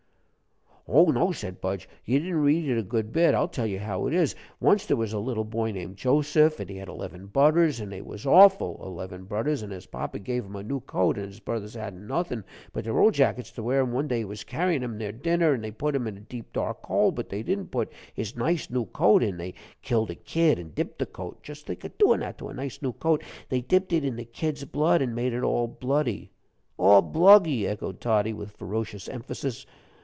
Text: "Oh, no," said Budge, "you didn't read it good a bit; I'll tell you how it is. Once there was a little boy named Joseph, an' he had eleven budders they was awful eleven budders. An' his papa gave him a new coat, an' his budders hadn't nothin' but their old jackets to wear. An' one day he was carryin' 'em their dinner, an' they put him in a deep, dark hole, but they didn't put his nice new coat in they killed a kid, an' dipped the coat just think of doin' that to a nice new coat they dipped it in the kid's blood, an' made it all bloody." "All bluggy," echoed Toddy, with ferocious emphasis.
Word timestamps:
"Oh, 0.93 1.05
no," 1.05 1.31
said 1.31 1.61
Budge, 1.61 1.87
"you 2.03 2.19
didn't 2.19 2.41
read 2.41 2.67
it 2.67 2.89
good 2.89 3.05
a 3.05 3.07
bit; 3.07 3.33
I'll 3.33 3.47
tell 3.47 3.67
you 3.67 3.79
how 3.79 4.07
it 4.07 4.13
is. 4.13 4.35
Once 4.59 4.85
there 4.85 4.97
was 4.97 5.13
a 5.13 5.19
little 5.19 5.45
boy 5.45 5.71
named 5.71 5.95
Joseph, 5.95 6.59
an' 6.59 6.67
he 6.67 6.75
had 6.75 6.89
eleven 6.89 7.27
budders 7.27 7.77
they 7.77 8.01
was 8.01 8.25
awful 8.25 8.77
eleven 8.83 9.23
budders. 9.23 9.63
An' 9.63 9.69
his 9.69 9.85
papa 9.85 10.19
gave 10.19 10.43
him 10.43 10.55
a 10.57 10.63
new 10.63 10.81
coat, 10.81 11.17
an' 11.17 11.27
his 11.27 11.39
budders 11.39 11.75
hadn't 11.75 12.05
nothin' 12.07 12.43
but 12.73 12.83
their 12.83 12.99
old 12.99 13.13
jackets 13.13 13.51
to 13.51 13.63
wear. 13.63 13.81
An' 13.81 13.93
one 13.93 14.09
day 14.09 14.17
he 14.19 14.25
was 14.25 14.43
carryin' 14.43 14.83
'em 14.83 14.97
their 14.97 15.13
dinner, 15.13 15.53
an' 15.53 15.61
they 15.61 15.71
put 15.71 15.95
him 15.95 16.07
in 16.07 16.17
a 16.17 16.21
deep, 16.21 16.51
dark 16.51 16.85
hole, 16.87 17.11
but 17.13 17.29
they 17.29 17.41
didn't 17.41 17.67
put 17.71 17.89
his 18.13 18.35
nice 18.35 18.69
new 18.69 18.85
coat 18.85 19.23
in 19.23 19.37
they 19.37 19.53
killed 19.81 20.09
a 20.09 20.15
kid, 20.15 20.59
an' 20.59 20.71
dipped 20.75 20.99
the 20.99 21.05
coat 21.05 21.41
just 21.41 21.65
think 21.67 21.85
of 21.85 21.97
doin' 21.99 22.19
that 22.19 22.37
to 22.39 22.49
a 22.49 22.53
nice 22.53 22.81
new 22.81 22.91
coat 22.91 23.23
they 23.47 23.61
dipped 23.61 23.93
it 23.93 24.03
in 24.03 24.17
the 24.17 24.25
kid's 24.25 24.65
blood, 24.65 25.01
an' 25.01 25.15
made 25.15 25.31
it 25.31 25.43
all 25.43 25.67
bloody." 25.67 26.31
"All 26.77 27.01
bluggy," 27.03 27.65
echoed 27.65 28.01
Toddy, 28.01 28.33
with 28.33 28.57
ferocious 28.57 29.07
emphasis. 29.07 29.65